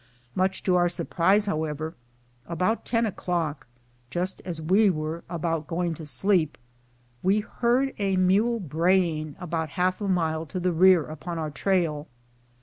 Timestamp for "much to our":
0.33-0.89